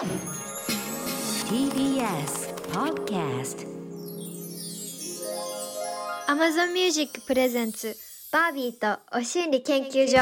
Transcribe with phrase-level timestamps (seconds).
[0.00, 0.16] TBS
[2.72, 3.66] Podcast
[6.26, 7.94] Amazon Music プレゼンツ
[8.32, 10.16] バービーとお心理研究所。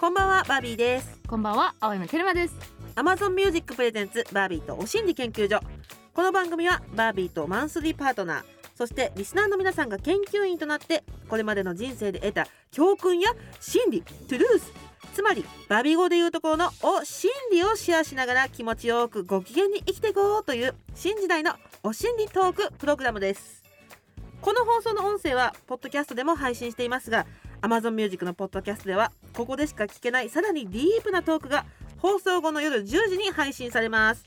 [0.00, 1.20] こんばんはバービーです。
[1.28, 2.56] こんばんは青山テルマです。
[2.96, 5.60] Amazon Music プレゼンツバービーとお心理研究所。
[6.12, 8.44] この番組はバービーとマンスリーパートナー
[8.74, 13.30] そしてリスナーの皆さんが研究員となってこれまでの人生で得た教訓や
[13.60, 23.62] 真理トゥルースつまりバビ語でいうところのお心理をシェアしながら気持ちよくご機嫌に生きていこうという新時代のお心理トークプログラムです。
[24.40, 27.26] この放送の音声はポッドキャストでも配信していますが
[27.62, 31.64] Amazon Music のポッドキャストではここでしか聞けないさらにディープなトークが
[31.98, 34.24] 放送後の夜10時に配信されます。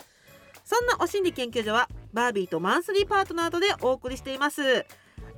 [0.65, 4.85] そんなお心理研究所はバービーとマンスリーパートナーとでお送りしています。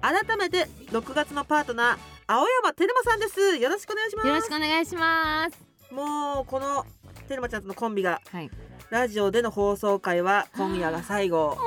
[0.01, 3.57] 改めて6月のパートナー青山テルマさんです。
[3.57, 4.27] よろしくお願いします。
[4.27, 5.57] よろしくお願いします。
[5.91, 6.85] もうこの
[7.27, 8.51] テルマちゃんとのコンビがはい。
[8.91, 11.57] ラジオでの放送回は今夜が最後。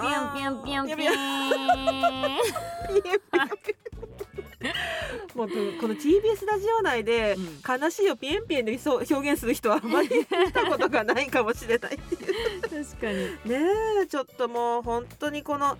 [0.00, 1.16] ピヨンピヨンピヨンピヨン
[5.34, 7.60] もうこの TBS ラジオ内でうん。
[7.82, 11.98] 悲しいをピエンピエンで表現する人はあまり見たことがないかもしれない。
[12.64, 13.26] 確かに。
[13.44, 13.60] ね
[14.04, 15.76] えちょっともう本当にこの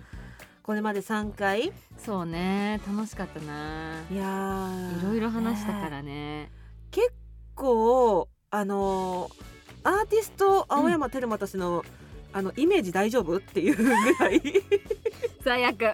[0.67, 1.67] これまで3回。
[1.67, 2.81] いそうね。
[2.85, 4.03] 楽しかったな。
[4.13, 4.99] やー。
[4.99, 6.51] いろいろ話したかねらね。
[6.91, 7.13] 結
[7.55, 9.47] 構あのー
[9.83, 11.85] アーティスト青山テルマとしての、
[12.33, 14.41] あのイメージ大丈夫っていうぐらい。
[15.41, 15.93] 最悪。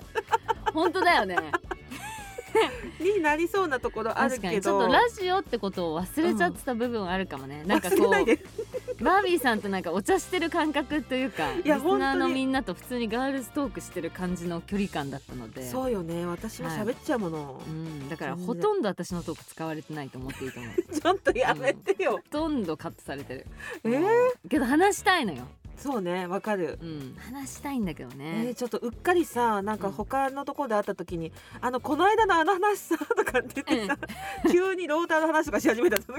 [0.74, 1.38] 本当だよね。
[3.00, 4.56] になりそうなところあるけど。
[4.56, 4.62] に。
[4.62, 8.44] ちょっとラジオってことを忘れちゃってた部分あるかもね、なんかこ忘れないうで
[9.04, 15.70] バービーさんとなんかお茶してる感覚というかいやリスナーのみんなと普通にガールズトークしてる感じの距離感だったので。
[15.70, 16.26] そうよね。
[16.26, 23.48] 私も喋っちゃうもの、うん、だからほとんど私のトーク使われてないと思っていいと思うちょっとやめてよ、ほとんどカットされてる。
[23.84, 24.50] えー？
[24.50, 26.80] けど話したいのよ、そうねわかる。
[26.82, 33.98] うん、話したいんだけどえねー、ちょっとうっかりさなんか他のところで会った時に「あのこの間のあの話さ」とかって言ってさ、
[34.50, 36.14] 急にローターの話とかし始めたと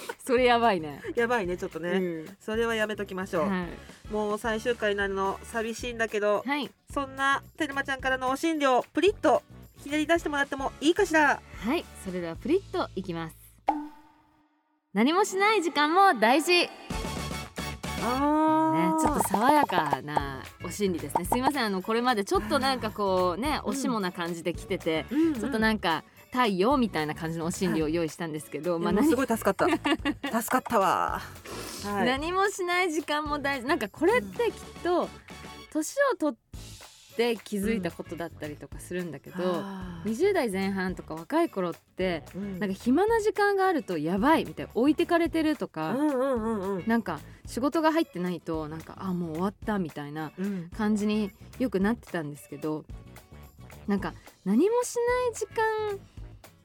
[0.24, 1.00] それやばいね。
[1.14, 2.00] やばいねちょっとね、う
[2.30, 2.36] ん。
[2.40, 6.70] それはやめときましょう、はい、もう最終回になるの寂しいんだけど、はい。
[6.92, 9.42] そんなてるまちゃんからのお診療プリッと
[9.82, 11.40] ひねり出してもらってもいいかしら？
[11.64, 13.36] はい、それではプリッといきます。
[14.92, 16.68] 何もしない時間も大事
[17.96, 21.24] ね、あちょっと爽やかなお心理ですね。
[21.24, 25.34] すいませんあのこれまでちょっとなんかこうねおしもな感じで来てて、うんうん。
[25.34, 30.42] ちょっとなんか太陽みたいな感じのお心理を用意したんですけど、まあ何いやもうすごい助かった。
[30.42, 31.20] 助かったわ。
[31.84, 32.06] はい。
[32.06, 33.68] 何もしない時間も大事。
[33.68, 34.52] なんかこれってきっ
[34.82, 35.08] と
[35.72, 36.38] 年を取っ
[37.16, 40.10] て気づいたことだったりとかするんだけど、あー。
[40.10, 42.58] 20代前半とか若い頃ってうん。
[42.58, 46.84] なんか暇な時間があるとやばいみたいな置いてかれてるとか、うんうんうんうん。
[46.86, 50.70] なんか仕事が入ってないとなんかあもう終わったみたいなうん。
[50.76, 52.84] 感じによくなってたんですけど
[53.86, 54.14] なんか
[54.44, 55.46] 何もしない時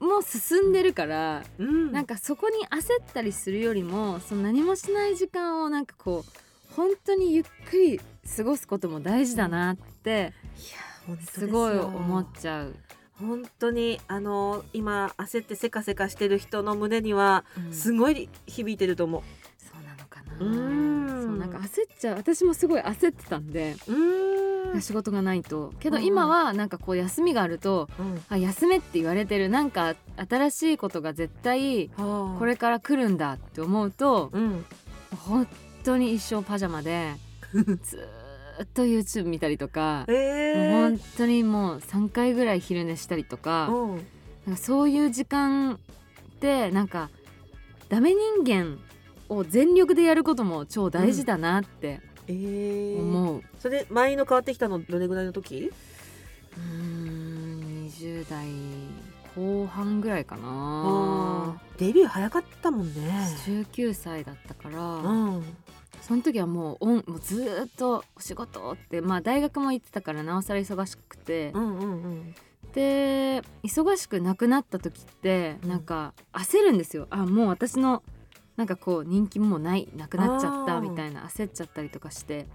[0.00, 1.92] 間も進んでるから、うん。
[1.92, 8.00] なんかそこに焦ったりするよりもその何もしない時間をなんかこう本当にゆっくり
[8.36, 10.32] 過ごすことも大事だなって
[11.32, 12.74] すごい思っちゃう。
[13.18, 17.72] 本当にあの今焦ってせかせかしてる人の胸にはうん。
[17.72, 19.22] すごい響いてると思
[19.58, 20.46] そうなのかな。
[20.46, 21.22] うん。
[21.26, 22.16] そうなんか焦っちゃう。
[22.16, 23.92] 私もすごい焦ってたんでう。
[23.92, 25.74] うん仕事がないと。
[25.80, 28.22] けどうん今はなんかこう休みがあるとうん。
[28.30, 29.48] あ休めって言われてる。
[29.50, 29.96] なんか
[30.28, 34.64] 新しいことが絶対ここれから来るんだって思うとうん。
[35.26, 35.46] 本
[35.84, 37.14] 当に一生パジャマで
[37.52, 38.19] ずー
[38.62, 44.06] っと YouTube 見たりとか、えもうー本当にもう3回ぐらい昼寝したりとかうん。
[44.46, 45.78] なんかそういう時間っ
[46.40, 47.10] てなんか
[47.88, 48.78] ダメ人間
[49.28, 53.00] を全力でやることも超大事だなってえー。
[53.00, 53.42] 思う。
[53.58, 55.70] それ前の変わってきたのどれぐらいの時？
[56.56, 58.46] うーん20代
[59.36, 61.60] 後半ぐらいかな。
[61.78, 63.28] デビュー早かったもんね。
[63.46, 65.42] 19歳だったから、うん
[66.00, 72.34] その時はもうオンもうずーっとお仕事ってまあ大学も行ってたからなおさら忙しくて、うんうんうん。
[72.72, 75.68] で忙しくなくなった時ってうん。
[75.68, 78.02] なんか焦るんですよ、あもう私の
[78.56, 82.46] なんかこう人気もないなくなっちゃったみたいな焦っちゃったりとかして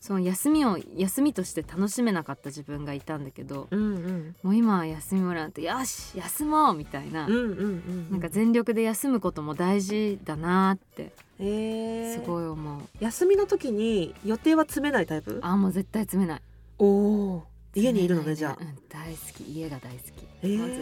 [0.00, 4.36] その休みを休みとして楽しめなかった自分がいたんだけどうんうん。
[4.42, 12.16] もう今は休みもらってよし休もうみたいな、うんうんうんなんか全力で休むことも大事だなってえ。
[12.18, 15.38] ーすごい思う、休みの時に予定は詰めないタイプ？
[15.42, 16.40] あもう絶対詰めない。
[16.78, 18.58] おお家にいるのねじゃあ。
[18.58, 20.46] うん、大好き家が大好き、え。
[20.46, 20.74] ーもうず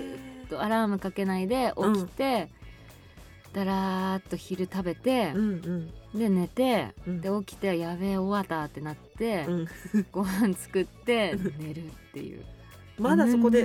[0.46, 2.48] っとアラームかけないで起きて、
[3.52, 7.20] だらーっと昼食べてう、んで寝て、うん。
[7.20, 9.68] で起きてやべえ終わったってなって、うん。
[10.12, 12.44] ご飯作って寝るっていう。
[12.98, 13.64] まだそこで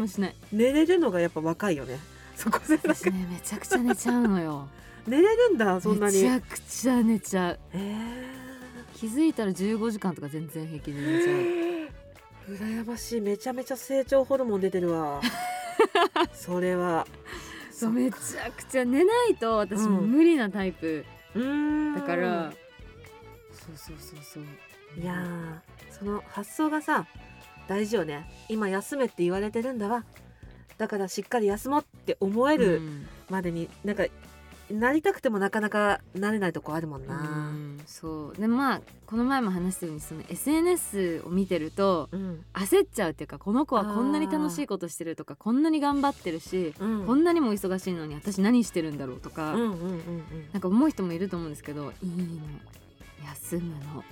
[0.51, 1.99] 寝れるのがやっぱ若いよね。
[2.35, 4.67] そこで私ねめちゃくちゃ寝ちゃうのよ。
[5.07, 6.23] 寝れるんだそんなに。
[6.23, 7.59] めちゃくちゃ寝ちゃう。
[7.73, 8.43] え
[8.95, 11.35] 気づいたら15時間とか全然平気で寝ちゃう。
[11.35, 11.73] ー
[12.47, 13.21] 羨ましい。
[13.21, 15.21] めちゃめちゃ成長ホルモン出てるわ。
[16.33, 17.05] それは。
[17.71, 20.11] そうめちゃくちゃ寝ないと私うん。
[20.11, 20.87] 無理なタイプ。
[20.87, 22.53] うーんだから、
[23.51, 24.43] そうそうそうそう。
[25.01, 25.59] いやー
[25.97, 27.07] その発想がさ
[27.67, 28.29] 大事よね。
[28.49, 30.03] 今休めって言われてるんだわ。
[30.77, 33.07] だからしっかり休もうって思えうるん。
[33.29, 34.05] までに、なんか
[34.73, 37.79] なりたくてもなかなかなれないとこあるもんうな、ん。
[37.85, 38.39] そう。
[38.39, 42.43] でまあこの前も話したようにその SNS を見てるとうん。
[42.53, 47.05] 焦っちゃうっていうかこの子はこんなに楽しいことしてるとかこんなに頑張ってるし、うん。
[47.05, 50.01] こんなにも忙しいのに私何してるんだろうとか、うんうんうんうん。
[50.53, 52.41] なんか思う人もいると思うんですけどいいの。
[53.25, 54.03] 休むの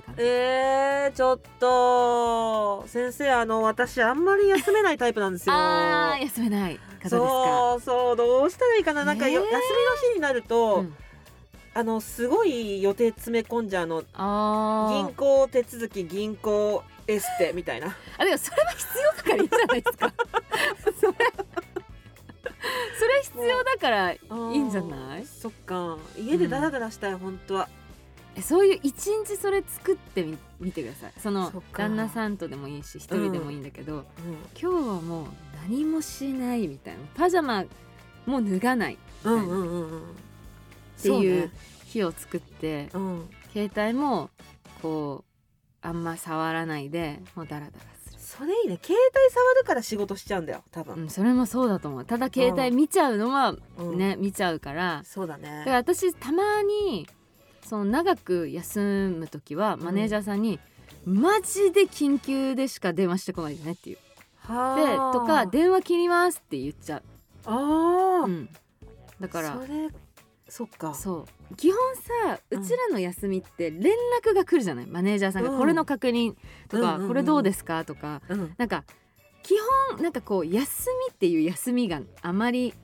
[0.00, 2.84] って感じ、えー、ちょっと。
[2.88, 5.54] 先生あの私あんまり休めないタイプなんですよ。
[5.56, 6.78] あー休めない
[7.08, 9.04] そうそうどうしたらいいかな。
[9.04, 9.46] なんかよ、えー。
[9.46, 10.94] 休みの日になると、うん。
[11.74, 14.02] あのすごい予定詰め込んじゃうの
[14.88, 17.94] 銀行手続き銀行エステみたいな。
[18.18, 20.12] あでもそれは必要だからいいんじゃないですか。
[20.82, 21.06] それそ
[23.06, 25.26] れ必要だからいいんじゃない？
[25.26, 25.98] そっか。
[26.18, 27.68] 家でダラダラしたい、本当は。
[27.70, 27.85] え
[28.42, 31.12] そういう一日それ作ってみ見てください。
[31.18, 34.04] そのそ旦那さんとでもいいし一人でもいいんだけど、
[34.60, 35.26] 今日はもう
[35.68, 37.00] 何もしないみたいな。
[37.14, 37.64] パジャマ
[38.26, 40.00] も脱がないうんうんうんうんうん。
[40.00, 40.02] っ
[41.02, 41.50] ていう
[41.84, 43.28] 日を作ってねうん。
[43.52, 44.30] 携帯も
[44.82, 45.24] こ
[45.82, 48.78] うあんま触らないでもうダラダラする、それいいね。
[48.82, 52.04] 携帯触るから仕事しちゃうんだよ多う分、ん、それもそうだと思う。
[52.04, 53.98] ただ携帯見ちゃうのはうん。
[53.98, 55.02] ね、見ちゃうから。
[55.04, 55.60] そうだね。
[55.60, 57.08] だから私たまに
[57.66, 60.60] その長く休む時はマネージャーさんに、
[61.04, 63.98] マジで緊急でしか電話してこないでねっていう。
[64.38, 67.02] はであとか電話切りますって言っちゃ
[67.44, 68.48] ああ、う、うん、
[69.20, 69.88] だからそれ
[70.48, 70.94] そっか。
[70.94, 71.54] そう。
[71.56, 72.62] 基本さうん。
[72.62, 74.86] うちらの休みって連絡が来るじゃない？
[74.86, 75.58] マネージャーさんがうん。
[75.58, 76.34] これの確認
[76.68, 77.08] とか、うんうんうん。
[77.08, 77.84] これどうですか？
[77.84, 78.22] とか。
[78.28, 78.54] うん。
[78.56, 78.84] なんか
[79.42, 79.54] 基
[79.90, 82.74] 本なんかこう休みっていう休みがあまり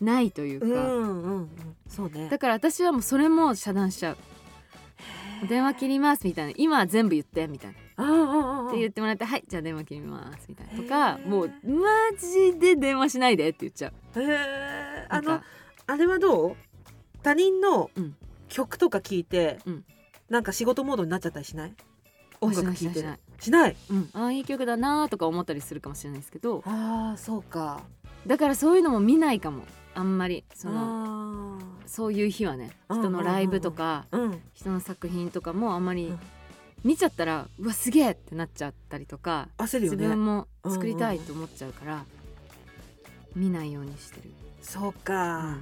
[0.00, 1.48] ないというか、うんうんうん。
[1.88, 2.28] そうね。
[2.28, 4.16] だから私はもうそれも遮断しちゃう。
[5.48, 6.52] 電話切りますみたいな。
[6.56, 8.68] 今は全部言ってみたいな。
[8.68, 11.28] って言ってもらってはいじゃあ電話切りますみたいなとへかー。
[11.28, 11.88] もうマ
[12.18, 14.20] ジで電話しないでって言っちゃう。
[14.20, 15.40] へえあの
[15.86, 16.56] あれはどう？
[17.22, 18.14] 他人のうん。
[18.48, 19.84] 曲とか聞いて、うん。
[20.30, 21.74] なんか仕事モードになっちゃったりしない？
[22.40, 23.00] 音楽聴いて。
[23.00, 26.62] しないしないうん、ああいい曲だなとか思ったりするかもしれないですけど。
[26.64, 27.82] ああそうか。
[28.26, 29.64] だからそういうのも見ないかも
[29.96, 36.18] あんまりそのあそういう日はねうん人のライブとかーうん人の作品とかもあんまりうん。
[36.84, 40.06] 見ちゃったらうわすげえってなっちゃったりとか自焦るよね。
[40.06, 42.04] 分も作りたいと思っちゃうから
[43.34, 44.30] 見ないようにしてる。
[44.62, 45.58] そうか、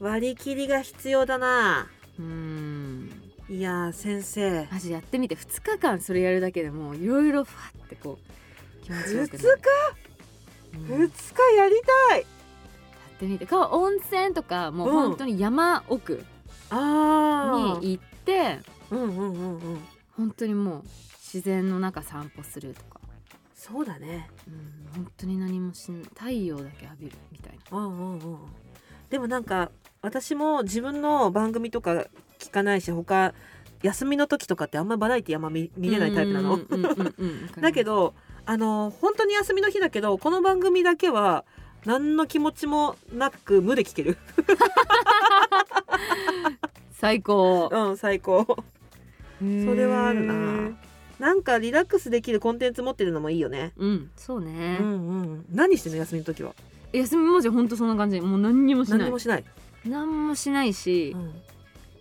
[0.00, 1.88] 割り切りが必要だな。
[2.18, 3.10] うん
[3.48, 3.56] うん。
[3.56, 4.68] いやー先生。
[4.70, 9.60] マジやってみて2日間それやるだけでもういろいろファってこう気持ちよ2日くなる、
[10.74, 11.00] うん。
[11.00, 11.80] やっ2日やり
[12.10, 12.26] たい
[13.18, 16.24] てみてか温泉とかもう本当に山奥
[16.70, 18.60] あに行って、
[18.90, 19.80] うんうんうんうん。
[20.16, 20.82] 本当にもう
[21.32, 23.00] 自然の中散歩するとか、
[23.54, 24.28] そうだね。
[24.46, 27.78] うん、本当に何もしん太陽だけ浴びるみたいな。
[27.78, 28.38] うんうんうん。
[29.10, 29.70] でもなんか
[30.02, 32.06] 私も自分の番組とか
[32.38, 33.32] 聞かないし他
[33.82, 36.58] 休みの時とかってあんまバラエティあんま見見れないタイプなの。
[37.60, 41.44] だけどあの本当に休みの日だけどこの番組だけは
[41.84, 44.18] 何の気持ちもなく無で聞ける。
[46.92, 47.68] 最高。
[47.72, 48.44] うん最高。
[49.38, 50.76] それはあるな。
[51.18, 53.72] なんかリラックスできるコンテンツ持ってるのもいいよね。
[53.76, 54.78] うんそうね。
[54.80, 55.44] う、んうん。
[55.52, 56.54] 何してんの休みの時は？
[56.92, 58.20] 休みマジ本当そんな感じ。
[58.20, 58.98] もう何にもしない。
[59.00, 59.44] 何もしない、
[59.84, 61.34] 何もしないし、うん。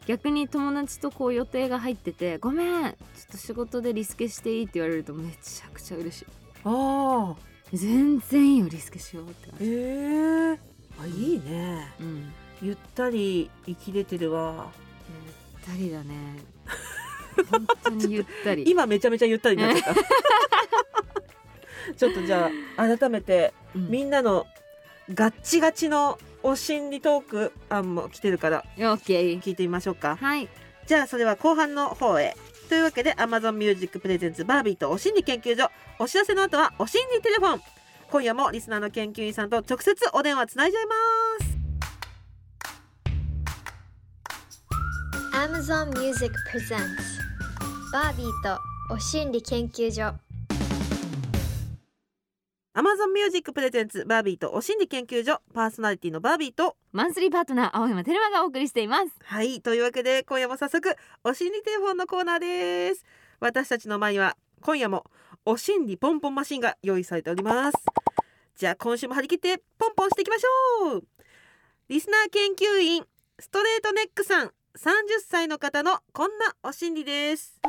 [0.08, 2.96] 逆に友達とこう予定が入ってて「ごめんちょっ
[3.32, 6.26] と仕事でリスケしていい?」って言われるとめちゃくちゃ嬉し
[6.64, 7.36] ああい
[7.74, 10.60] 全然いいよリスケしようって感へじ、え。
[11.00, 11.88] あいいね。
[12.00, 12.34] うん。
[12.62, 14.72] ゆったり生きれてるわ。
[15.66, 16.16] ゆったりだね。
[17.52, 18.64] 本当にゆったり。
[18.70, 20.02] 今めちゃめちゃゆったりになっちゃった。
[21.94, 23.90] ちょっとじゃあ改めてうん。
[23.90, 24.46] みんなの
[25.14, 30.18] ガッチガチのお心理トーク案も来てるから聞いてみましょうか。
[30.18, 30.48] はい。
[30.86, 32.36] じゃあそれは後半の方へ
[32.68, 35.72] というわけで Amazon Music Presents バービーとお心理研究所。
[36.00, 37.62] お知らせの後はお心理テレフォン。
[38.12, 40.94] 今夜もリスナーの研究員さんと直接お電話つないじゃいま
[41.46, 41.58] す。
[45.34, 47.18] Amazon Music Presents
[47.94, 48.60] バービーと
[48.94, 50.27] お心理研究所。
[52.78, 59.16] Amazon Music プレゼンツバービーとお心理研究所パーソナリティのバービーとマンスリーパートナー青山テルマがお送りしています。
[59.24, 63.04] はいというわけで今夜も早速お心理テレフォンのコーナーです。
[63.40, 65.06] 私たちの前には今夜も
[65.44, 67.78] お心理ポンポンマシンが用意されております。
[68.56, 71.04] じゃあ今週も張り切ってポンポンしていきましょう。
[71.90, 73.04] リスナー研究員
[73.40, 74.52] ストレートネックさん30
[75.28, 77.60] 歳の方のこんなお心理です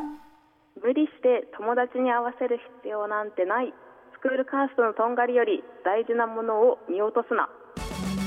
[0.83, 3.88] 無理して友達に合わせる必要なんてないス
[4.21, 7.49] クールカーストのとんがりより大事なものを見落とすな。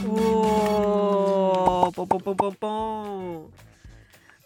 [0.09, 3.13] おーポンポンポンポンポ
[3.49, 3.53] ン。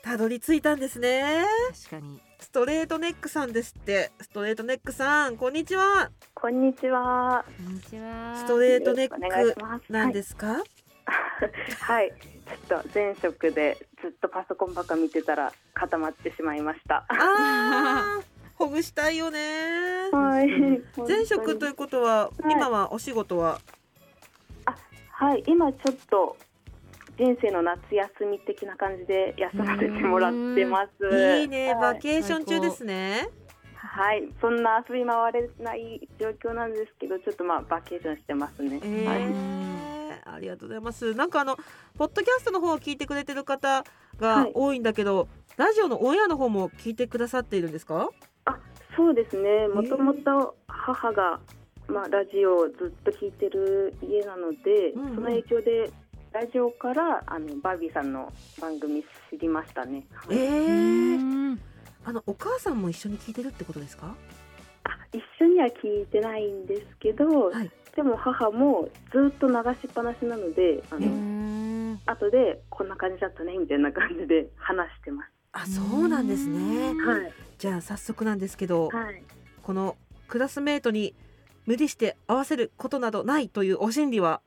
[0.02, 1.44] たどり着いたんですね。
[1.88, 2.20] 確かに。
[2.40, 4.10] ストレートネックさんですって。
[4.20, 6.10] ストレートネックさんこんにちは。
[6.34, 7.44] こんにちは。
[7.64, 8.34] こんにちは。
[8.36, 9.20] ストレートネック
[9.60, 10.64] ますなんですか、はい、
[11.78, 12.12] はい、
[12.68, 17.06] ちょっと前職でずっとパソコンばっか見てたら固まってしまいました。
[17.08, 20.10] あーほぐしたいよね。
[20.12, 20.48] はい。
[21.06, 23.60] 前職ということは、はい今はお仕事は？
[25.10, 25.42] はい。
[25.46, 26.36] 今ちょっと
[27.18, 31.38] 人生の夏休み的な感じで休ませてもらってます。
[31.40, 31.74] いいね。
[31.74, 31.94] はい。
[31.94, 33.28] バケーション中ですね。
[33.78, 38.80] はい、そんな遊び回れない状況なんですけど、ちょっとまあバケーションしてますね。
[38.82, 39.14] えーは
[40.34, 41.14] い、ありがとうございます。
[41.14, 41.56] なんかあの
[41.96, 43.84] ポッドキャストの方を聞いてくれてる方
[44.18, 44.52] がはい。
[44.54, 48.10] 多いんだけど、ラジオのオンエアの方も聞いてくださっているんですか？
[48.10, 48.26] あ、
[48.96, 49.68] そうですね。
[49.68, 51.38] もともと母が
[51.86, 55.14] まあラジオをずっと聞いてる家なので、うんうん。
[55.16, 55.90] その影響で
[56.32, 60.06] ラジオからあのバービーさんの番組知りましたね。
[60.12, 61.60] はいえうー、ん。
[62.04, 64.14] あのお母さんも一緒に聞いてるってことですか？
[64.84, 67.70] あ、一緒には聞いてないんですけど、はい。
[67.94, 75.30] でも母もずっと流しっぱなしなので、あえのうん後でこんな感じだったねみたいな感じで話してます。
[75.56, 77.32] あそうなんですねはい。
[77.56, 79.22] じゃあ早速なんですけど、はい。
[79.62, 79.96] この
[80.28, 81.14] クラスメートに
[81.64, 84.42] 無理して合わせることなどないというお心理は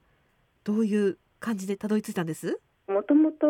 [0.63, 2.59] どういう感じでたどり着いたんです？
[2.87, 3.47] もともと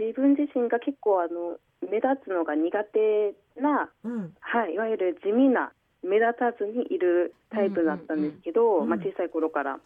[0.00, 9.78] 自分自身が結構あの目立つのが苦手な、うんはい、いわゆる地味な目立たずにいるタイプだったんですけど、まあ、小さい頃から。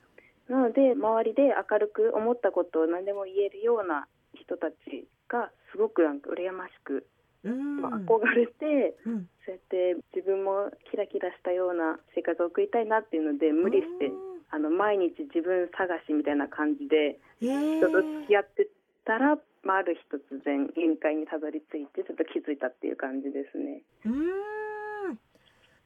[0.49, 7.02] なので周りで明るく思ったことを何でも言えるような人たちがすごくなんか羨ましく、うん
[7.55, 9.29] まあ、憧れて、うん。
[9.45, 14.11] そうやって自分もキラキラしたような生活を送りたいなっていうので無理して、
[14.50, 17.79] あの毎日自分探しみたいな感じでえー。
[17.79, 18.69] 人と付き合って
[19.05, 23.83] たら、まあ、ある日突然限界にたどり着いてちょっと気づいたっていう感じですね。
[24.05, 24.17] うーん。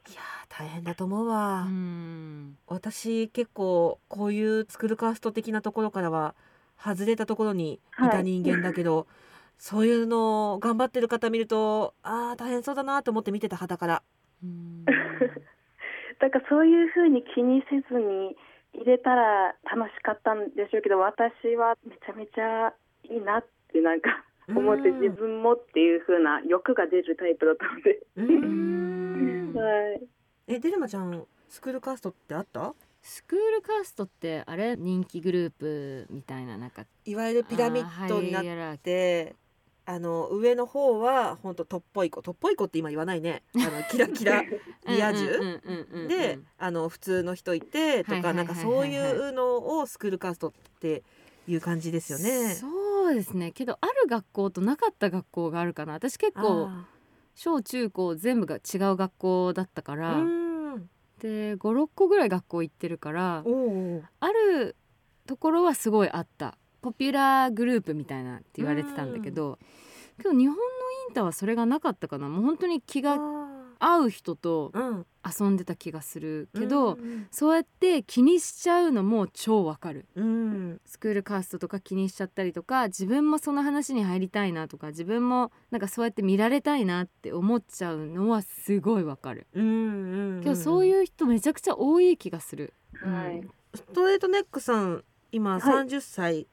[0.09, 2.57] いやー大変だと思うわ、うん。
[2.67, 6.35] 私結構こういうスクールカースト的なところからは
[6.79, 9.07] 外れたところにいた人間だけど、
[9.63, 14.03] そういうのを頑張ってる方見るとあー大変そうだなと思って見てた肌から。
[14.43, 14.85] うん。
[16.19, 18.37] だからそういうふうに気にせずに
[18.73, 22.73] 入れたら楽しかったんでしょうけど私はめちゃめちゃ
[23.05, 29.53] いいなってなんか思ってうん自分もっていうふうな欲が出るタイプだったので、うーん。
[29.61, 30.09] はい、
[30.47, 32.75] えデルマちゃんスクールカーストってあった？
[33.03, 34.77] スクールカーストってあれ？
[34.77, 36.85] 人気グループみたいななんか。
[37.05, 38.41] いわゆるピラミッドにな
[38.75, 39.35] って
[39.91, 42.23] あの上の方は本当トッポイコ。
[42.23, 43.43] トッポイコって今言わないね。
[43.57, 44.45] あのキラキラ
[44.87, 45.61] リア充
[46.09, 51.03] であの普通の人いてとかなんかそういうのをスクールカーストって
[51.49, 52.55] いう感じですよね。
[52.55, 53.51] そうですね。
[53.51, 55.95] けどある学校となかった学校があるかな。
[55.95, 56.87] 私結構あ
[57.35, 60.25] 小中高全部が違う学校だったかーら、
[61.21, 63.43] で56個ぐらい学校行ってるから
[64.21, 64.77] ある
[65.27, 69.59] ところはすごいあったポピュラーグループみたいなって言われてたんだけど
[70.19, 70.63] けど日本の
[71.09, 72.29] インターはそれがなかったかな。
[72.29, 74.73] もう本当に気があ合う人と
[75.25, 80.07] 遊んでた気がするけど、うんそうやって気にしちゃうのも超わかる。
[80.15, 80.81] うん。
[80.85, 89.47] スクールカーストとか気にしちゃったりとか自分もその話に入りたいなとか自分もなんかそうやって見られたいなって思っちゃうのはすごいわかる。
[89.55, 93.43] うんうんけどそういう人めちゃくちゃ多い気がする、はい。
[93.75, 95.61] ストレートネックさん今はい。
[95.87, 96.47] 30歳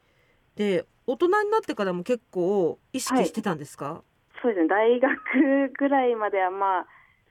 [0.58, 4.04] で大人になってからも結構意識してたんですか、
[4.42, 4.68] そうですね。
[4.68, 6.86] 大学ぐらいまではまあ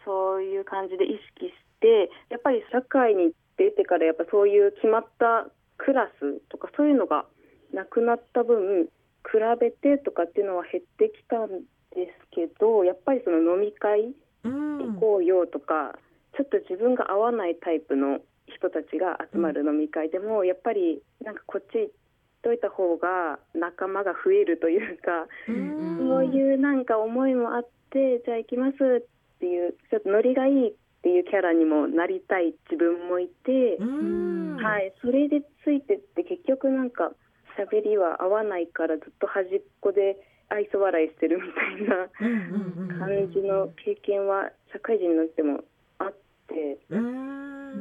[0.04, 7.26] そういう感じで意識してやっぱり社会に出てからやっぱそういう決まったクラスとかそういうのが
[7.75, 8.90] なくなった分比
[9.61, 11.49] べてとかっていうのは減ってきたん
[11.95, 14.14] ですけどやっぱりその飲み会
[14.45, 14.66] うん。
[14.95, 15.99] 行こうよとか、
[16.37, 21.92] ちょっと自分が合わないタイプの人たちが集まる飲み会でも、やっぱりなんかこっち行っ
[22.46, 25.98] といた方が仲間が増えるというか、うん。
[25.98, 30.72] そういうなんか思いもあってじゃあ行きますっていうちょっとノリがいいっ
[31.02, 34.56] ていうキャラにもなりたい自分もいて、うん。
[34.62, 37.10] はい、それでついてって結局なんか
[37.58, 40.16] 喋りは合わないからずっと端っこで
[40.48, 45.64] 愛想笑いしてるみたいな感じの経験は社会人になっても
[45.98, 46.14] あっ
[46.46, 46.96] て、う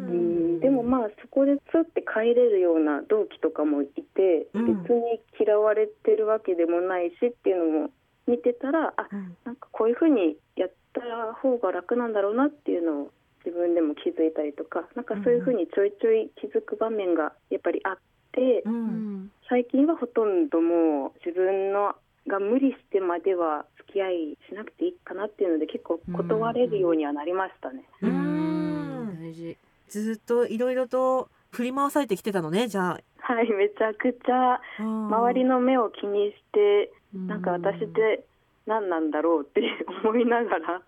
[0.07, 0.57] うん。
[0.57, 4.65] ん、でもまあそこでつって帰れるような同期とかもいて、うん。
[4.83, 7.89] 別に嫌われてるわけでもないしっていうのも
[8.27, 9.37] 見てたらあうん。
[9.45, 13.11] なんかこういうふうにやった方が楽なんだろうなっていうのを
[13.45, 17.97] 自分でも気づいたりとかなんかそういうふうにちょいちょい気づく場面がやっぱりあっ
[18.31, 18.87] て、ううん。
[19.25, 21.93] ん最近はほとんどもう自分の
[22.27, 27.85] が無理してまでは付き合いしなくていいかなっていうので結構断れるようにはなりましたね。
[28.01, 29.13] ううん。
[29.13, 29.21] ん。
[29.21, 29.55] 大事
[29.89, 37.27] ずっといろいろと振り回されてきてたのねじゃはい、めちゃくちゃあ周りの目を気にして、うん。
[37.27, 38.23] なんか私って
[38.67, 39.61] 何なんだろうって
[40.05, 40.81] 思いながら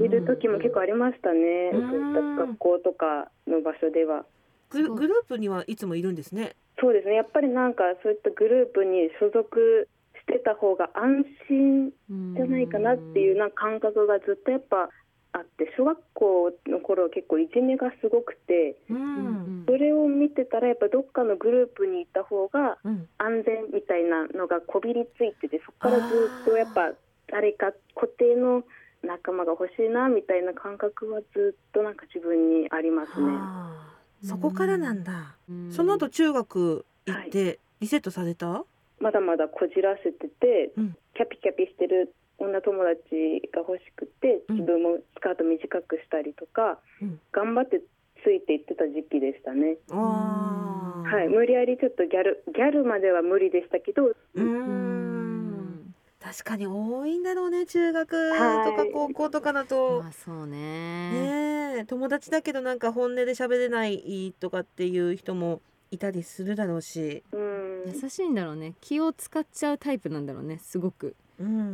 [0.00, 1.90] いる時も結構ありましたね、うん。
[1.90, 4.24] そういった学校とかの場所では。
[4.70, 6.56] グルグループにはいつもいるんですね。
[6.80, 7.14] そうですね。
[7.14, 11.92] やっぱりなんかそういったグループに所属してた方が安心
[12.34, 14.88] じゃないかなっていうな感覚がずっとやっぱ
[15.32, 19.62] あって小学校の頃は結構いじめがすごくてううん。
[19.62, 23.08] んそれを見てたらやっぱどっかのグループにいた方がうん。
[23.18, 26.02] 安全みたいなのがこびりついててそこからず
[26.42, 26.92] っとやっぱ
[27.28, 28.64] 誰か固定の
[29.02, 33.26] 仲間が欲しいなみたいな感覚はずっとなんか自分にありますね。
[33.26, 33.90] はあ
[34.22, 35.36] そこからなんだ。
[35.48, 35.72] うん。
[35.72, 38.64] その後中学行ってリセットされた？
[39.00, 40.96] まだまだこじらせてて、うん。
[41.14, 44.56] キャピキャピしてる女友達が欲しくてうん。
[44.56, 47.20] 自分もスカート短くしたりとか、うん。
[47.32, 47.80] 頑張って
[48.22, 55.84] ついていってた時期でしたね、はい、無理やりちょっとギャルギャルまでは無理でしたけどううん。
[55.86, 55.94] ん。
[56.22, 58.64] 確かに多いんだろうね中学はい。
[58.66, 60.02] とか高校とかだと。
[60.02, 61.10] まあそうね。
[61.10, 61.84] ねえ。
[61.86, 67.82] 友達だけどなんか本音で喋れないとかっていう人もいたりするだろうし、うん。
[67.86, 68.74] 優しいんだろうね。
[68.82, 71.06] 気を使っちゃうタイプなんだろうねすごく。
[71.06, 71.14] うん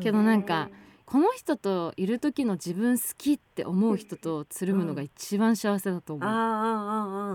[0.03, 0.71] けどなんか
[1.05, 6.27] この人といる時の自分好きって思う人とつるむのが一番幸せだと思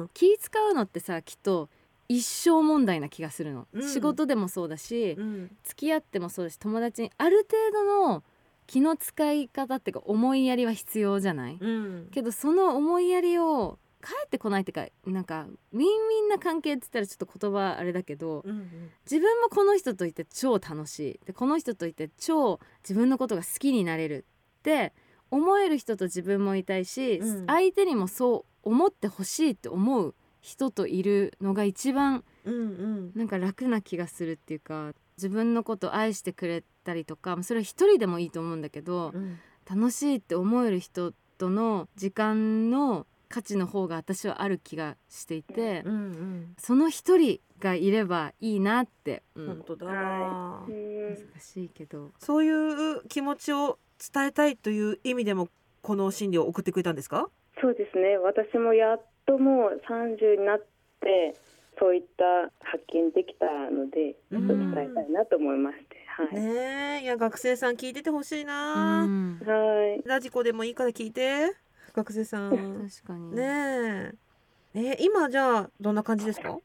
[0.03, 1.69] う、気使うのってさきっと
[2.09, 3.87] 一生問題な気がするの、うん。
[3.87, 5.49] 仕事でもそうだし、うん。
[5.63, 8.23] 付き合ってもそうだし友達にある程度の
[8.67, 12.07] 気の使い方っていうか思いやりは必要じゃない、うん。
[12.11, 21.19] けどその思いやりを返ってこないっていうかなんかウィンウィンな関係って言ったらちょっと言葉あれだけどうん自分もこの人といて超楽しい。
[21.25, 24.25] でこの人といて超自分のことが好きになれる
[24.59, 24.93] って
[25.29, 27.45] 思える人と自分もいたいし、うん。
[27.47, 33.11] 相手にもそう思ってほしいって思う人といるのが一番うんうん。
[33.15, 39.39] なんか楽な気がするっていうか自分のことを愛してくれたりとかそれは一人でもいいと思うんだけど、うん。
[39.69, 46.53] 楽しいって思える人との時間の価値の方が私はある気がしていて、うんうん。
[46.59, 49.47] その一人がいればいいなって、うん。
[49.47, 50.67] 本当だ難
[51.39, 52.11] しいけど。
[52.19, 53.79] そういう気持ちを
[54.13, 55.47] 伝えたいという意味でも
[55.81, 57.29] この心理を送ってくれたんですか？
[57.61, 58.17] そうですね。
[58.17, 60.65] 私もやっともう30になっ
[60.99, 61.35] て
[61.79, 67.03] そういった発見できたのでちょっと伝えたいなと思いまして、はい、ねえ。
[67.03, 69.39] いや学生さん聞いててほしいうな、ん。
[69.39, 70.07] はい。
[70.07, 71.55] ラジコでもいいから聞いて
[71.93, 72.89] 学生さん。
[72.89, 74.11] 確かに、ね
[74.75, 74.91] え。
[74.93, 76.57] え今じゃあどんな感じですか？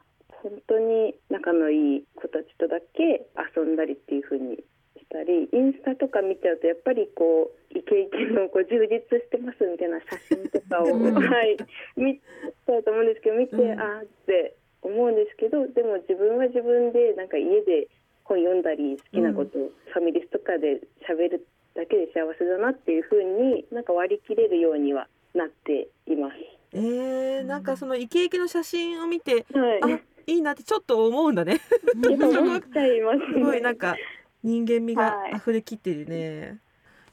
[0.43, 4.63] 本当に仲のいい子たちとだけ遊んだりっていう風にし
[5.11, 11.15] たりインスタとか見ちゃうとやっぱりこうイケイケのこう充実してますみたいな写真とかを、うん。
[11.19, 11.57] はい
[11.97, 13.81] 見ちゃうと思うんですけど見て、うん。
[13.81, 17.89] あーって思うんですけどでも自分は自分でなんか家で
[18.23, 26.35] 本読んだり好きなことをファミレスとかで喋るだけで幸せだなっていう風になんか割り切れるようにはなっています。
[26.73, 29.95] えー、なんかそのイケイケの写真を見てはい。
[29.95, 31.61] あいいなってちょっと思うんだね
[31.95, 33.25] 思っちゃいますね。
[33.35, 33.97] すごいなんか
[34.43, 35.33] 人間味がはい。
[35.37, 36.59] 溢れきってるね、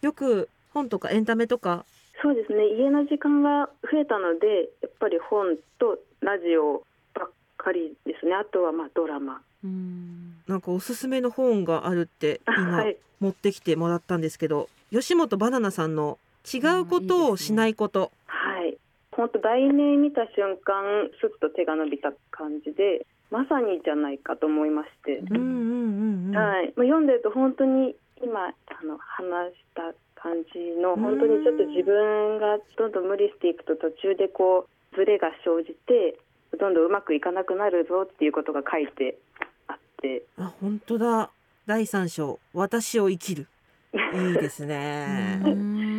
[0.01, 1.85] よく本とかエンタメとか。
[2.21, 2.67] そうですね。
[2.69, 6.83] 家の時間が増えたのでやっぱり本とラジオ
[7.13, 8.33] ばっかりですね。
[8.33, 9.41] あとはまあドラマ。
[9.63, 10.37] うん。
[10.47, 12.97] なんかおすすめの本があるって今はい。
[13.19, 18.11] 持ってきてもらったんですけど吉本バナナさんの違うことをしないこと。
[18.25, 18.77] はい。
[19.11, 36.17] 本当題名見た瞬間すっと手が伸びた感じでまさにじゃないかと思いまして、うんうんうんうんはい、まあ読んでると本当に今あの話した感じの本当にちょっと自分がどんどん無理していくと途中でこうズレが生じて
[36.59, 39.17] どんどんうまくいかなくなるぞっていうことが書いて
[39.67, 40.23] あって。
[40.37, 41.29] あ本当だ。
[41.65, 42.39] 第三章。
[42.53, 43.47] 私を生きる。
[44.13, 45.41] いいですね。
[45.45, 45.49] う。
[45.49, 45.92] ん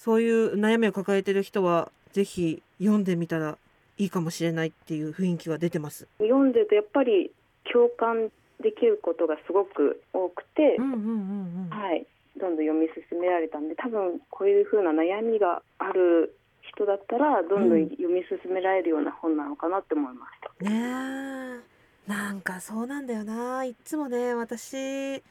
[0.00, 3.58] そういう悩みを抱えてる人はぜひ読んでみたら
[3.98, 6.08] いいかもしれないっていう雰囲気が出てます。
[6.20, 7.30] 読んでてやっぱり
[7.70, 8.30] 共感
[8.62, 11.68] できることがすごく多くて、うんうんうんうん。
[11.68, 12.06] はい、
[12.40, 20.64] どんどん読み進められたんで多分こういう風な悩みがある人だったらどんどん読み進められるような本なのかなって思いました。
[20.64, 21.60] ね
[22.06, 25.22] えなんかそうなんだよないっつもね私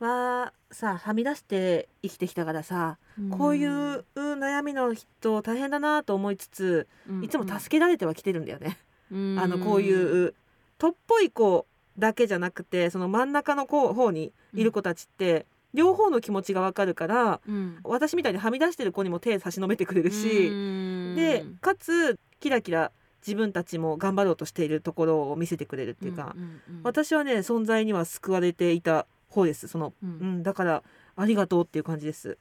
[0.00, 2.98] はさはみ出して生きてきたからさ、
[3.30, 6.88] こういう悩みの人大変だなと思いつつ
[7.22, 8.78] いつも助けられてはきてるんだよね。
[9.10, 10.34] あのこういう
[10.78, 11.66] とっぽい子
[11.98, 17.78] だけじゃなくてその真ん中の子方にいる子たちって、両方の気持ちがわかるからうん。
[17.84, 21.14] 私みたいにはみ出してる子にも手差し伸べてくれるし、うん。
[21.16, 26.80] でかつキラキラ自分たちも頑張ろうとしているところを見せてくれるっていうか、んんうん。
[26.82, 29.68] 私はね存在には救われていた方です。
[29.68, 30.82] その、ううんん、だから
[31.16, 32.36] ありがとうっていう感じです。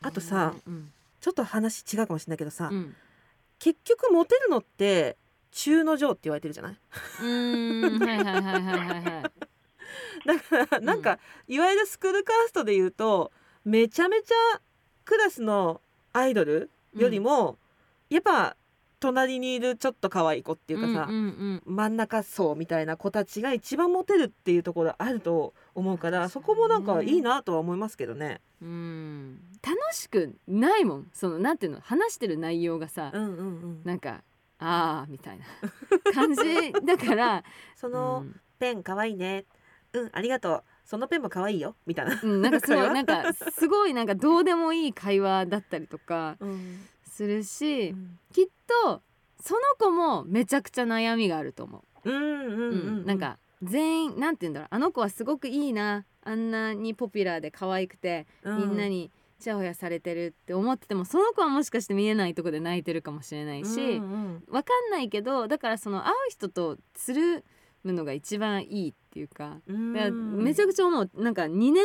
[0.00, 0.92] あとさ、うん。
[1.20, 2.94] ちょっと話違うかもしれないけどさ、うん。
[3.58, 5.16] 結局モテるのって
[5.50, 6.76] 中の上って言われてるじゃない？
[7.22, 7.98] うん。
[7.98, 9.32] はいはいはいはいはいはい。
[10.26, 13.32] だからなんか、いわゆるスクールカーストで言うと
[13.64, 14.60] めちゃめちゃ
[15.04, 15.80] クラスの
[16.12, 17.58] アイドルよりも、
[18.10, 18.56] やっぱ
[19.00, 28.40] 隣にいるちょっと可愛い子っていうかさ、うんうん真ん中層みたいな子たちが一番モテるっていうところあると思うからそこもなんかいいなとは思いますけどね。
[28.60, 28.68] うん。
[28.68, 31.10] うん楽しくないもん。
[31.12, 34.22] そのなんていうの話してる内容がさうんうんうん、なんか
[34.58, 35.44] あーみたいな
[36.12, 37.44] 感じだから
[37.76, 38.24] その、
[38.58, 39.44] ペン可愛いね。
[39.92, 40.64] うんありがとう。
[40.84, 41.76] そのペンも可愛いよ。
[41.86, 42.20] みたいな。
[42.22, 46.86] うん、うんなんかすごいなんかすごいなんかどうでもいい会話だったりとかうん
[47.18, 48.18] するし、うん。
[48.32, 48.46] きっ
[48.84, 49.02] と
[49.40, 52.10] その子もめちゃくちゃ悩みがあると思う。
[52.10, 53.06] うんうんううんん。
[53.06, 54.68] なんか全員なんて言うんだろう。
[54.70, 56.04] あの子はすごくいいな。
[56.22, 67.44] あんなにポピュラーで可愛くて、みんなにちやほやされてるって思っててもその子はもしかして見えないとこで泣いてるかもしれないし、うんうんわかんないけどだからその会う人とつる
[67.84, 69.92] むのが一番いいっていうか,、うん。
[69.92, 71.10] だからめちゃくちゃ思う。
[71.14, 71.84] なんか2年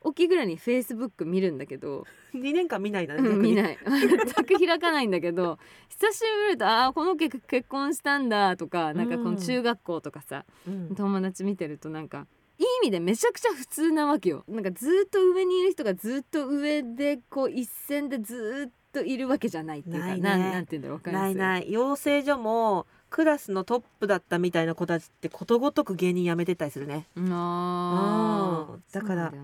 [0.00, 3.28] おきぐらいにフェイスブック見るんだけど、2年間見ないだね。
[3.28, 3.54] うん見い。
[3.54, 3.78] ない。
[3.84, 5.58] 全く開かないんだけど。
[5.88, 10.94] 久しぶりに見るとああこの子結婚したんだとかなんかこの中学校とかさ、うん。
[10.94, 12.26] 友達見てるとなんか
[12.58, 14.44] いい意味でめちゃくちゃ普通なわけよ。
[14.48, 20.28] なんかずっと上にいる人がずっと上でこう一線でずっといるわけじゃないっていうかないね。
[20.28, 21.34] なんて言うんだろうわかります？
[21.36, 21.70] ないない。
[21.72, 27.06] 養成所もクラスのトップだったみたいな子たちってことごとく芸人辞めてったりするね。
[27.16, 29.38] あーうんだからね。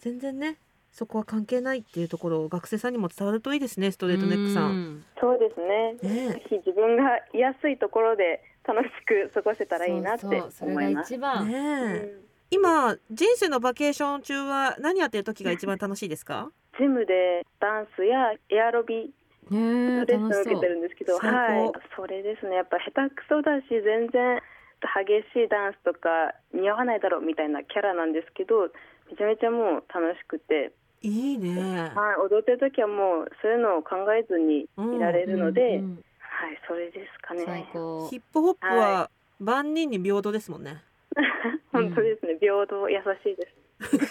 [0.00, 0.56] 全然ね
[0.92, 5.04] そこは関係ないっていうところを学生さんにも伝わるといいですねストレートネックさん。
[5.20, 5.94] そうですね。
[6.02, 6.32] ね。
[6.32, 11.14] ぜひ自分が居やすいところで楽しく過ごせたらいいなってそうそうそれが思います。
[11.14, 12.28] え一番、ねうえん。
[12.50, 16.50] 今人生のバケーション中は何やってる時が一番楽しいですか？
[16.78, 19.12] ジムでダンスやエアロビ
[19.50, 20.42] ねスンを楽しそう。
[20.42, 22.56] 受けてるんですけど、はい、それですね。
[22.56, 24.40] やっぱ下手くそだし全然
[24.80, 28.70] 激しいダンスとか似合わないだろうみたいなキャラなんですけど、
[29.10, 31.92] めちゃめちゃもう楽しくて、いいね。
[31.94, 37.42] はい、踊ってる時はもうそういうのを考えずにいられるので、うんうんはい、それですかね。
[37.46, 38.08] 最高。
[38.10, 40.82] ヒップホップは万人に平等ですもんね。
[41.72, 42.36] 本当ですね。
[42.40, 43.58] 平等優しいです。
[43.80, 44.06] ヒで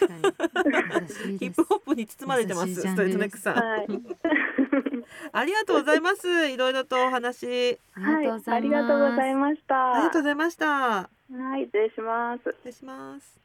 [1.09, 1.27] す。
[1.27, 2.75] ップホップに包まれてます。
[2.75, 3.55] ストレートネックさん。
[3.55, 3.87] はい。
[5.31, 6.47] ありがとうございます。
[6.47, 7.79] いろいろとお話。
[7.91, 9.93] はい、ありありががとうございとうございまました。
[9.93, 10.65] ありがとうございました。
[10.67, 11.09] は
[11.57, 12.43] い、失礼します。
[12.43, 13.25] 失礼します。
[13.25, 13.37] す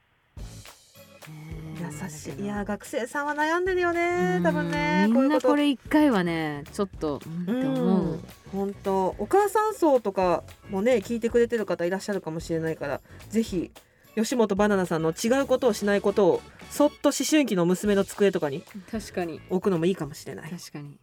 [2.27, 2.45] 優しい。
[2.45, 5.07] いや学生さんは悩んでるよね多分ね。
[5.09, 5.49] みんなこういうこと。
[5.49, 8.21] これ一回はねちょっとうん
[8.53, 9.15] 本当。
[9.19, 13.71] お母さん層とかもね聞いてくれてる方いらっしゃるかもしれないからぜひ
[14.15, 19.41] 吉本バナナさんの違うことをしないことをそっと思春期の娘の机とかに確かに。
[19.51, 20.51] 置くのもいいかもしれない。
[20.51, 20.99] 確かに。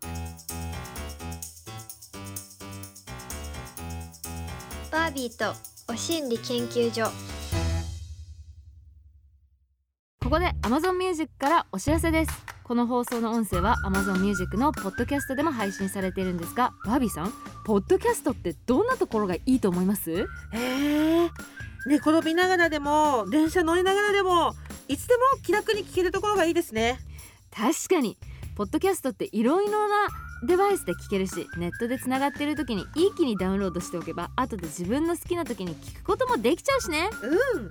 [4.91, 5.53] バービーと
[5.91, 7.11] お心理研究所。
[10.21, 12.31] ここで Amazon Music からお知らせです。
[12.63, 17.33] この放送の音声は Amazon Music のポッドキャストでも配信されているんですがバービーさん
[17.65, 20.11] ポッドキャストってどんなところがいいと思います？
[20.11, 21.29] へえ
[21.85, 24.53] 寝転びながらでも電車乗りながらでも
[24.87, 26.99] いつでも気楽に聞けるところがいいですね。
[27.51, 28.17] 確かに。
[28.55, 30.07] ポッドキャストっていろいろな
[30.43, 37.09] デバイスで聞けるしネットでつながってる時に一気にダウンロードしておけば後で自分の好きな時に聞くこともできちゃうしね。
[37.23, 37.69] うん。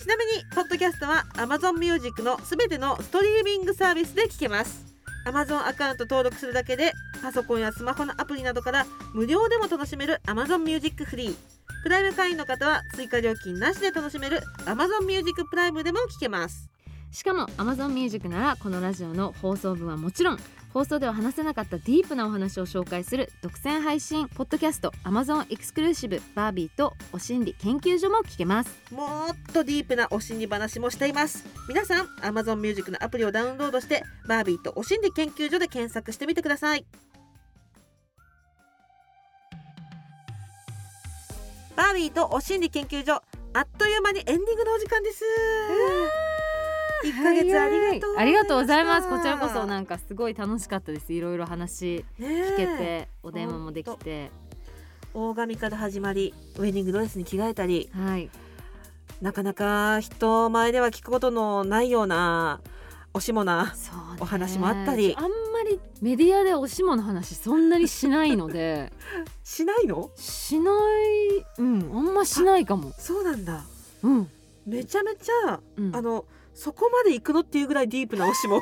[0.00, 4.84] ちなみにポッドキャストは Amazon Music のすべてのストリーミングサービスで聞けます。
[5.26, 11.53] Amazon アカウント登録するだけでパソコンやスマホのアプリなどから無料でも楽しめる Amazon Music フリー
[11.84, 16.70] プライム会員の方は追加料金なしで楽しめる Amazon Music プライムでも聞けます。
[17.12, 20.38] しかも Amazon Music ならこのラジオの放送分はもちろん
[20.72, 28.70] 放送では話せなかったディープなお話を紹介する独占配信ポッドキャスト Amazon エクスクルーシブバービーとお心理研究所も聞けます。
[28.90, 31.44] もっとディープなお心理話もしています。
[31.68, 36.86] 皆さん Amazon Music のアプリをダウンロードしてバービーとお心理研究所で検索してみてください
[41.76, 45.24] バービーとお心理研究所あっという間にエンディングのお時間です。
[47.04, 49.08] 一ヶ月ありがとうありがとうございます。
[49.08, 51.12] こちらこそななんかすごい楽しかったです。
[51.12, 54.30] いろいろ話聞けてお電話もできて。
[55.12, 57.90] 大神から始まりウェディングドレスに着替えたり。
[57.94, 58.30] はい。
[59.20, 62.60] なかなか人前では聞くことのないような
[63.12, 63.74] おしもな
[64.18, 65.14] お話もあったり。
[65.16, 68.92] あんまりメディアでおしもの話そんなにしないので。
[69.42, 70.10] しないの？
[70.16, 71.46] しない。
[71.58, 72.92] うんあんましないかも。
[72.98, 73.64] そうなんだ。
[74.02, 74.30] うん、
[74.66, 78.60] めちゃめちゃ、うん、あのそこまで行くのっていうぐらいディープなおしもを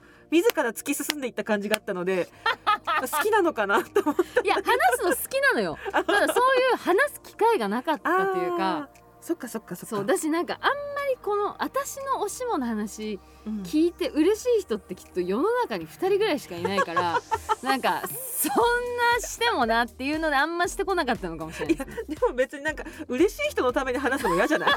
[0.30, 2.28] 自ら突き進んでいった感じがあったので
[3.12, 4.62] 好きなのかなと思っていや話
[4.96, 5.78] すの好きなのよ。
[5.92, 6.28] ただそうい
[6.72, 8.88] う話す機会がなかったというか
[9.22, 9.96] そっかそっかそっか。
[9.96, 10.74] そうだしなんかあんま
[11.10, 13.62] りこの私のおしもの話うん。
[13.62, 17.20] 聞いて嬉しい人ってきっと世の中に2人ぐらいしかいないから
[17.62, 21.76] なんかそんなしてもなっていうのであんましてこなかったのかもしれない。
[21.76, 21.96] ですね。
[22.08, 24.70] でも別になんか嬉しい人のために話すのも嫌じゃない？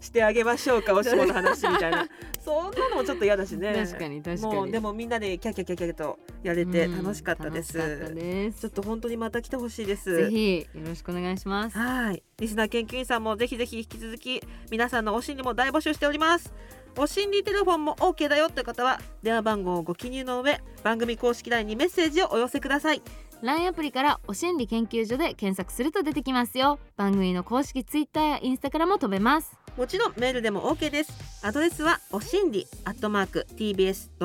[0.00, 2.06] してあげましょうかおしもの話みたいな。
[2.44, 3.74] そんなのもちょっと嫌だしね。
[3.86, 4.54] 確かに確かに。
[4.54, 8.60] もうでもみんなでキャキャキャキャとやれてうん楽しかったです、楽しかったです。
[8.60, 10.14] ちょっと本当にまた来てほしいです。
[10.16, 11.76] ぜひよろしくお願いします。
[11.76, 12.22] はい
[12.68, 16.52] 研究員さんもぜひぜひ引き続き皆さんのお心理も大募集しております。
[16.98, 23.02] お心理テレフォンも OK だよという方は電話番号をご記入の上番組公式 LINE にメッセージをお寄せください。
[23.42, 26.78] LINE アプリからお心理研究所で検索すると出てきますよ。
[26.96, 29.58] 番組の公式 Twitter やインスタからも飛べます。
[29.76, 31.12] もちろんメールでも OK です。
[31.42, 34.22] アドレスはおしんりアットマーク tbs.co.jp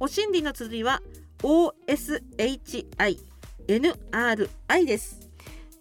[0.00, 1.00] おしんりの綴りは
[1.42, 3.18] OSHINRI
[4.86, 5.23] です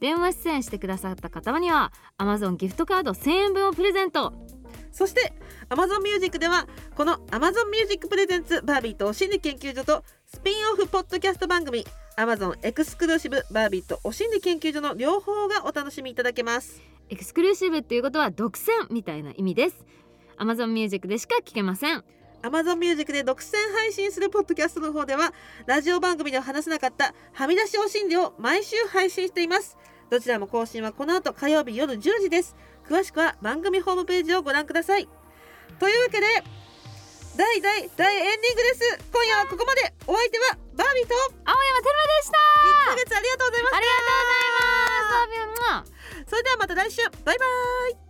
[0.04, 4.34] 電話出演してくださった方には Amazon ギフトカード1000円分をプレゼント。
[4.92, 5.32] そして
[5.70, 11.86] Amazon Music ではこの Amazon Music プレゼンツバービーとお心理研究所とスピンオフポッドキャスト番組
[12.18, 19.86] Amazon エクスクルーシブバービーとお心理研究所の両方がお楽しみいただけますエクスクルーシブっていうことは独占みたいな意味です。
[20.38, 22.04] Amazon Music でしか聞けません。
[22.44, 25.34] Amazon Music で独占配信するポッドキャストの方では
[25.66, 29.78] ラジオ番組では話せなかったはみ出しお心理を毎週配信しています
[30.14, 32.56] どちらも更新はこの後火曜日夜10時です。
[32.88, 35.10] 詳しくは番組ホームページをご覧ください。
[35.80, 36.28] というわけで
[37.36, 39.10] 大大大エンディングです。
[39.12, 39.92] 今夜はここまで。
[40.06, 42.38] お相手はバービーと青山テルマでした。
[42.86, 44.20] 1ヶ月ありがとうございましありがとう
[44.86, 45.92] ございます。
[46.26, 47.02] たそれではまた来週。
[47.26, 47.46] バイバ
[47.98, 48.03] イ